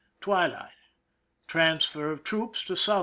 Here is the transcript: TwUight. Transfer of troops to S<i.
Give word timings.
TwUight. 0.19 0.71
Transfer 1.45 2.09
of 2.09 2.23
troops 2.23 2.63
to 2.63 2.73
S<i. 2.73 2.99